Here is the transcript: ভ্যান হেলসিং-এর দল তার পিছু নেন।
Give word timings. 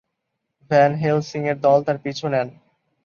ভ্যান 0.71 0.91
হেলসিং-এর 0.95 1.57
দল 1.59 1.79
তার 1.83 1.97
পিছু 2.03 2.25
নেন। 2.27 2.47